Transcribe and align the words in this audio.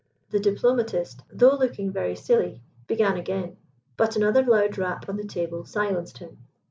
The 0.31 0.39
diplomatist, 0.39 1.21
though 1.31 1.53
looking 1.55 1.91
very 1.91 2.15
silly, 2.15 2.63
began 2.87 3.17
again, 3.17 3.57
but 3.97 4.15
another 4.15 4.41
loud 4.43 4.79
rap 4.79 5.07
on 5.07 5.15
the 5.15 5.27
table 5.27 5.63
silenced 5.63 6.17
him. 6.17 6.39